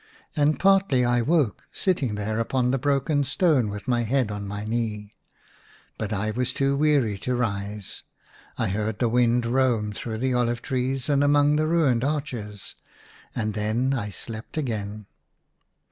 And 0.35 0.59
partly 0.59 1.05
I 1.05 1.21
woke, 1.21 1.61
sitting 1.71 2.15
there 2.15 2.39
upon 2.39 2.71
the 2.71 2.79
broken 2.79 3.23
stone 3.23 3.69
with 3.69 3.87
my 3.87 4.01
head 4.01 4.31
on 4.31 4.47
my 4.47 4.65
knee; 4.65 5.15
but 5.99 6.11
I 6.11 6.31
was 6.31 6.53
too 6.53 6.75
weary 6.75 7.19
to 7.19 7.35
rise. 7.35 8.01
I 8.57 8.69
heard 8.69 8.97
the 8.97 9.07
wind 9.07 9.45
roam 9.45 9.93
through 9.93 10.17
the 10.17 10.33
olive 10.33 10.63
trees 10.63 11.07
and 11.07 11.23
among 11.23 11.55
the 11.55 11.67
ruined 11.67 12.03
arches, 12.03 12.73
and 13.35 13.53
then 13.53 13.93
I 13.93 14.09
slept 14.09 14.57
again. 14.57 15.05